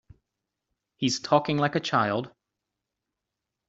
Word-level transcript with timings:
He's 0.95 1.19
talking 1.19 1.59
like 1.59 1.75
a 1.75 1.79
child. 1.79 2.31